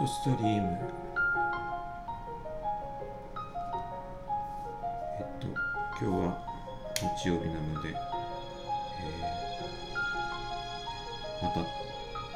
[0.00, 0.78] トストリーム。
[5.18, 6.40] えっと今日は
[7.20, 11.60] 日曜日なので、えー、また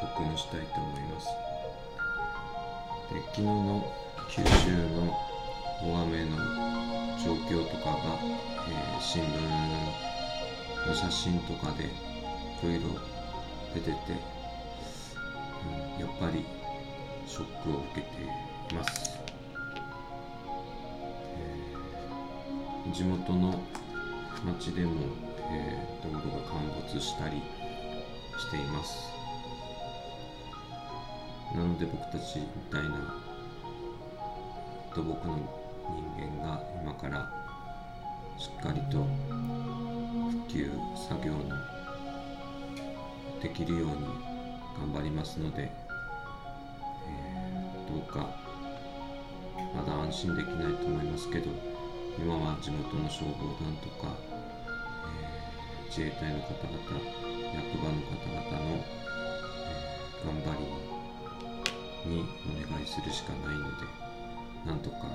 [0.03, 1.27] 録音したいと思います。
[3.15, 3.90] で昨日の
[4.28, 4.44] 九州
[4.94, 5.17] の
[5.81, 6.37] 大雨の
[7.24, 7.96] 状況とかが、
[8.69, 9.26] えー、新聞
[10.87, 11.88] の写真とかでい
[12.62, 12.90] ろいろ
[13.74, 13.96] 出てて、
[15.96, 16.45] うん、やっぱり
[17.27, 19.19] ショックを受けています、
[21.37, 23.61] えー、地元の
[24.45, 24.93] 町でも、
[25.51, 26.61] えー、道路が陥
[26.93, 27.43] 没したり
[28.39, 29.15] しています。
[31.55, 33.15] なので僕たちみたいな
[34.93, 35.39] 土木の
[35.89, 37.33] 人間が今から
[38.37, 39.06] しっかりと
[40.31, 40.70] 復旧
[41.09, 41.45] 作業の
[43.41, 43.95] できるように
[44.77, 45.70] 頑張りますので
[47.98, 48.29] うか
[49.75, 51.50] まだ安心できないと思いますけど
[52.19, 54.14] 今は地元の消防団とか、
[55.06, 56.78] えー、自衛隊の方々
[57.50, 60.55] 役場の方々の、えー、頑張
[62.06, 63.87] りにお願いするしかないので
[64.65, 65.11] なんとか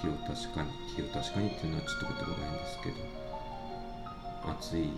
[0.00, 2.96] 気を確かに気を確かにっていうのはちょっと言葉がいいんですけど
[4.50, 4.90] 暑い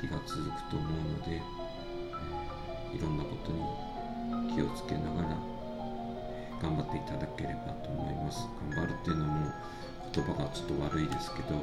[0.00, 1.42] 日が続くと思うので、
[2.92, 5.53] えー、いろんなことに気をつけながら
[6.62, 8.48] 頑張っていただければと思います。
[8.70, 9.52] 頑張るっていうのも
[10.14, 11.58] 言葉がちょっと悪いですけど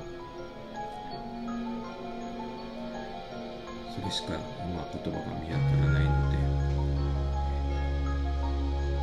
[3.95, 6.37] それしか今言葉が見当たらないので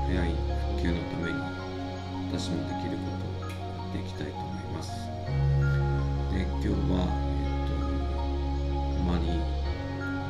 [0.06, 0.36] 早い
[0.76, 1.40] 復旧のために
[2.30, 3.56] 私もできることをや
[3.88, 4.92] っていきたいと思います。
[6.30, 7.08] で今日は
[7.40, 7.72] えっ、と
[8.98, 9.40] たまに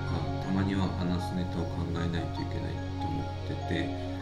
[0.06, 4.17] あたまには話すネタを考えないといけないと思ってて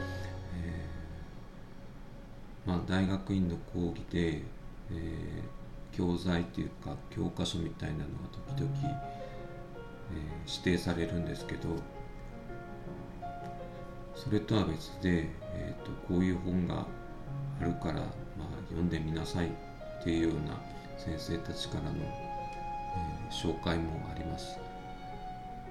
[2.67, 4.43] まあ、大学院の講義で、
[4.91, 8.07] えー、教材というか教科書みたいなのが
[8.57, 11.69] 時々、えー、指定されるんですけど
[14.17, 16.87] それとは別で、えーと、こういう本が
[17.61, 18.05] あるから、まあ、
[18.69, 20.61] 読んでみなさいっていうような
[20.99, 24.59] 先生たちからの、えー、紹介もあります。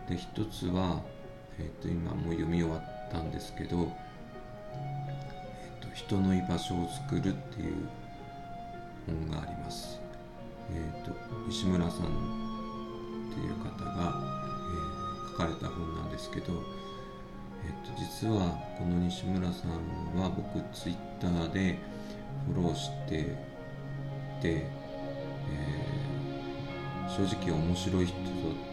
[0.08, 1.02] で一つは、
[1.58, 3.92] えーと今もう読み終わったんですけど
[5.96, 7.88] 人の居場所を作るっていう
[9.08, 10.00] 本があります。
[10.70, 11.16] えっ、ー、と
[11.48, 12.00] 西村さんっ
[13.34, 16.52] ていう方が、えー、書かれた本なんですけど、
[17.66, 21.80] えっ、ー、と実はこの西村さんは僕ツイッターで
[22.54, 23.34] フォローして
[24.42, 24.70] て、え
[27.08, 28.18] 正直面白い人っ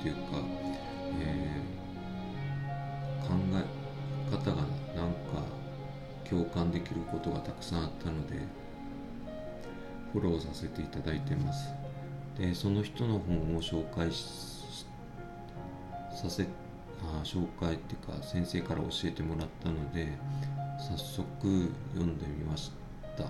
[0.02, 0.20] ていうか、
[1.20, 1.62] え
[3.22, 3.82] 考え
[4.34, 4.71] 方がなんか
[6.32, 8.36] 共感できることがたくさんあったので
[10.14, 11.68] フォローさせていただいてます。
[12.38, 16.46] でその人の本を紹介させ
[17.02, 20.08] あ紹介っていうか先生から教えてもらったので
[20.78, 22.72] 早速読んでみまし
[23.18, 23.26] た、え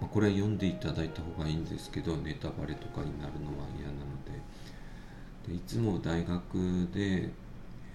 [0.00, 4.32] ま、これは読んでいただいた方がいいんですけどネタバレとかになるのは嫌なので。
[5.46, 7.28] でいつも大学で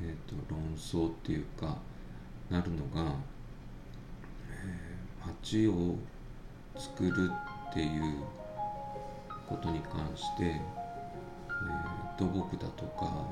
[0.02, 1.78] えーと、論争っていうか
[2.50, 3.14] なるのが、
[4.50, 5.98] えー、街を
[6.78, 7.32] 作る
[7.70, 8.24] っていう
[9.48, 13.28] ことに関して、えー、土木だとか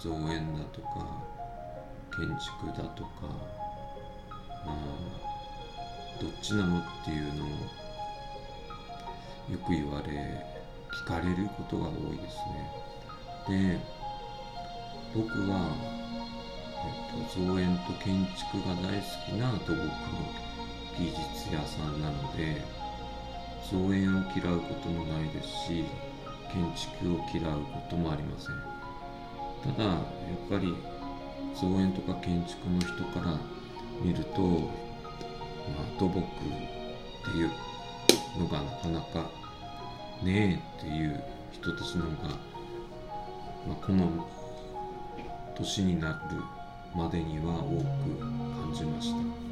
[0.00, 1.22] 造園だとか
[2.16, 3.10] 建築だとか
[4.64, 4.76] まあ
[6.20, 7.48] どっちなのっていうのを
[9.50, 10.52] よく言われ
[10.92, 12.36] 聞かれることが多いです
[13.48, 13.78] ね。
[13.78, 13.80] で
[15.14, 16.01] 僕は
[16.84, 19.88] えっと、造園と建築が大好きな土木の
[20.98, 22.62] 技術屋さんなので
[23.70, 25.84] 造園を嫌うこともないですし
[26.52, 28.72] 建築を嫌うこともありません。
[29.74, 30.00] ただやっ
[30.50, 30.74] ぱり
[31.54, 33.38] 造園とか建築の人から
[34.02, 36.22] 見ると、まあ、土木っ
[37.24, 37.50] ていう
[38.38, 39.30] のがなかなか
[40.22, 42.28] ねえっていう人たちの方が、
[43.68, 44.26] まあ、この
[45.54, 46.36] 年になる
[46.94, 49.42] までには多く感じました。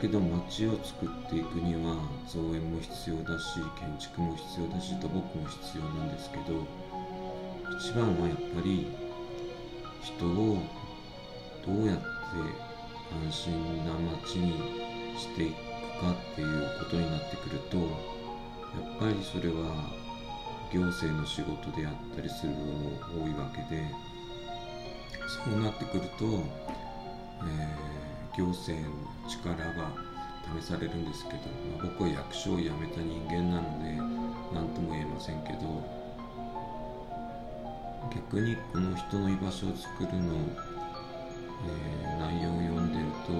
[0.00, 1.96] けど街を作っていくには
[2.28, 6.64] 造園も必要だし建築も必要だし土木も必要なんですけど
[7.80, 8.86] 一番はやっぱり
[10.02, 10.62] 人を
[11.66, 12.04] どうやって
[13.26, 13.92] 安心な
[14.22, 15.54] 街にしていく
[16.00, 17.86] かっていうことになってくるとやっ
[19.00, 19.90] ぱりそれは
[20.72, 23.82] 行政の仕事であったりするのも多いわけで
[25.28, 28.94] そうなってくると、えー、行政の
[29.28, 29.92] 力が
[30.58, 31.38] 試されるんですけど、
[31.76, 33.92] まあ、僕は役所を辞めた人間なので
[34.54, 35.84] 何とも言えませんけど
[38.14, 40.32] 逆にこの人の居場所を作るの、
[41.66, 43.32] えー、内容を読んでると、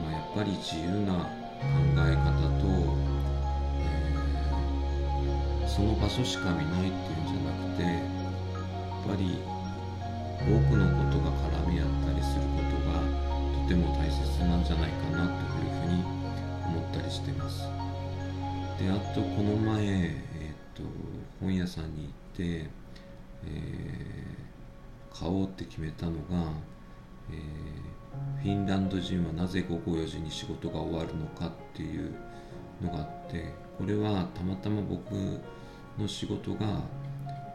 [0.00, 1.28] まあ、やっぱり自由な考
[1.98, 2.32] え方
[2.62, 2.66] と、
[3.76, 7.90] えー、その場所しか見ないっていうんじゃなくてや
[9.04, 9.57] っぱり
[10.40, 11.30] 多くのことが
[11.64, 13.02] 絡み合ったりすることが
[13.62, 16.02] とても大切なんじゃないかなというふうに
[16.66, 17.62] 思ったりしてます。
[18.78, 20.84] であとこの前、えーと、
[21.40, 22.70] 本屋さんに行って、
[23.44, 26.52] えー、買おうって決めたのが、
[27.30, 32.14] えー、フィンランド人はなぜ午後4時に仕事が終わるのかっていう
[32.80, 35.12] のがあってこれはたまたま僕
[35.98, 36.80] の仕事が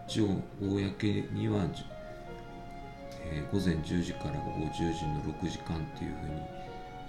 [0.08, 1.66] 一応公には
[3.26, 6.42] えー、午前10時から午後10時の6時間っていうふうに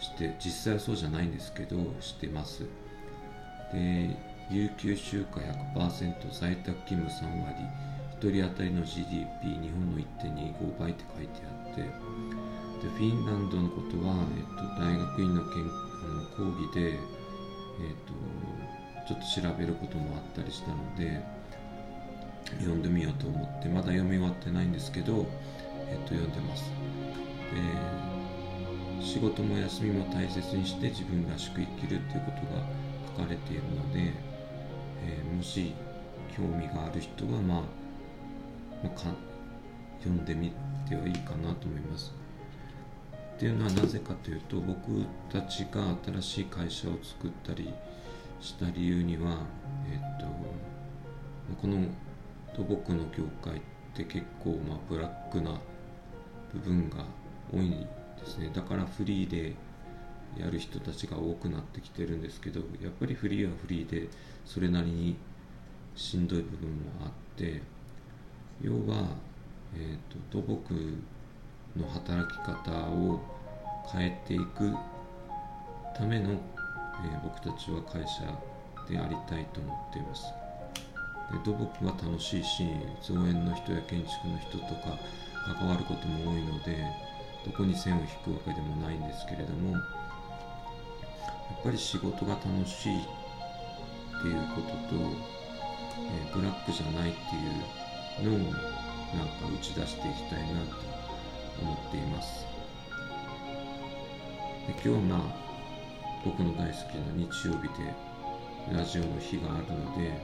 [0.00, 2.64] して実際はそうじゃないんですけどしてます。
[3.72, 4.16] で
[4.50, 5.42] 有給休暇
[5.74, 7.56] 100%在宅勤務3割
[8.20, 11.88] 1人当たりの GDP 日本の1.25倍って書いてあってで
[12.90, 15.52] フィンランドのことは、えっと、大学院の研
[16.04, 16.98] あの講義で、えっ
[19.06, 21.22] と、ちょっと調べることもあったりしたので
[22.58, 25.26] 読んでみようと思ってまだ読み終わってないんですけど
[25.94, 26.64] えっと、読んでます。
[27.54, 28.04] で
[29.04, 32.62] 仕事も休みも大切にして自分らしく生きるっていうことが
[33.16, 34.12] 書かれているので、
[35.04, 35.74] えー、もし
[36.36, 37.60] 興味がある人は、まあ、
[38.82, 39.14] まあ、
[39.98, 40.52] 読んでみ
[40.88, 42.12] てはいいかなと思います。
[43.36, 47.72] っていうのはなぜかというと僕たちが新しい会社を作ったり
[48.40, 49.38] した理由には、
[49.90, 50.26] えっと、
[51.60, 51.86] この
[52.56, 53.60] 土木の業界っ
[53.94, 55.58] て結構まあブラックな
[56.54, 57.04] 部分が
[57.52, 57.70] 多い
[58.20, 58.50] ですね。
[58.54, 59.54] だからフリーで
[60.38, 64.08] やる人たちが多くなってきてるんですけどやっぱりフリーはフリーで
[64.44, 65.16] それなりに
[65.94, 67.62] しんどい部分もあって
[68.60, 69.08] 要は、
[69.76, 70.74] えーと、土木
[71.76, 73.20] の働き方を
[73.92, 74.72] 変えていく
[75.96, 78.22] ための、えー、僕たちは会社
[78.88, 80.24] でありたいと思っています。
[81.32, 82.64] で土木は楽しいし
[83.02, 84.98] 造園の人や建築の人とか
[85.44, 86.86] 関わることも多いので
[87.44, 89.82] どこに線を引くわけでもないんですけれどもやっ
[91.62, 95.02] ぱり仕事が楽しいっていうことと、
[96.00, 98.52] え、ブラックじゃないっていうのを
[99.14, 100.76] なんか打ち出していきたいなと
[101.60, 102.46] 思っています。
[104.66, 105.20] で今日はまあ
[106.24, 107.94] 僕の大好きな日曜日で
[108.72, 110.18] ラジオの日があるので、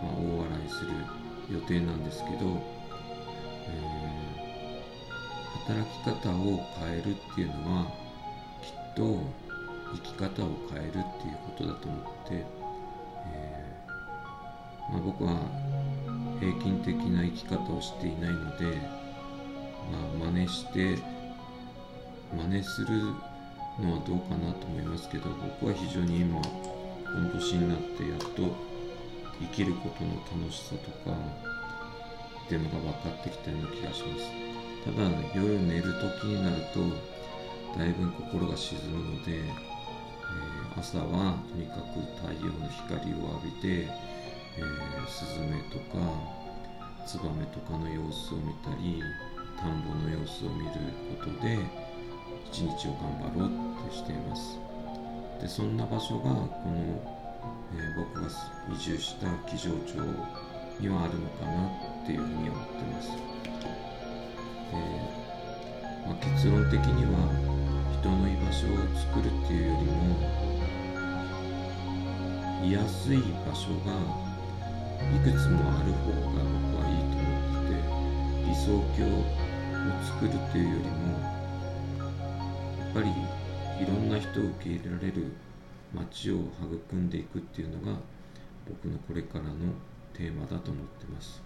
[0.00, 0.90] まあ、大笑いする
[1.50, 2.62] 予定なんですけど、
[3.68, 4.25] えー
[5.66, 7.86] 働き方を変えるっていうのは
[8.62, 9.18] きっと
[9.94, 11.02] 生き方を変えるっていう
[11.44, 12.44] ことだと思って、
[13.26, 15.40] えー、まあ、僕は
[16.38, 18.76] 平均的な生き方をしていないので、
[19.90, 20.98] まあ、真似して
[22.32, 22.86] 真似する
[23.80, 25.30] のはどうかなと思いますけど
[25.60, 26.48] 僕は非常に今こ
[27.10, 28.54] の年になってやっと
[29.40, 31.16] 生きることの楽しさとか
[32.44, 34.65] っていうのが分かってきたような気がします。
[34.86, 36.78] ただ夜寝る時になると
[37.76, 43.90] だいぶ心が沈むので、えー、朝はとにかく太陽の光を浴びて、
[44.56, 45.98] えー、スズメとか
[47.04, 49.02] ツバメとかの様子を見たり
[49.58, 50.72] 田んぼの様子を見る
[51.18, 51.58] ことで
[52.52, 53.50] 一日を頑張ろう
[53.86, 54.58] ってしています。
[55.40, 57.18] でそんな場所がこの、
[57.74, 58.28] えー、僕が
[58.72, 59.94] 移住した木城町
[60.80, 61.68] にはあるのかな
[62.02, 62.45] っていうふうに
[66.36, 67.32] 結論的には
[67.98, 70.20] 人の居場所を作るっていうよりも
[72.62, 73.96] 居やすい場所が
[75.16, 77.24] いくつもある方が僕はいいと思
[77.62, 77.80] ってて
[78.50, 79.24] 理想郷を
[80.04, 81.24] 作るっていうよりも
[82.84, 83.08] やっぱり
[83.82, 85.32] いろんな人を受け入れられる
[85.94, 87.98] 街を育んでいくっていうのが
[88.68, 89.54] 僕のこれからの
[90.12, 91.42] テーマだと思ってます。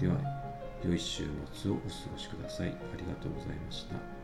[0.00, 0.41] では
[0.84, 1.24] 良い週
[1.54, 2.68] 末をお過ごしください。
[2.68, 4.21] ありがとうございました。